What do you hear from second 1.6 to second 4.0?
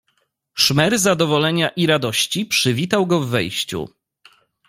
i radości przywitał go w wejściu."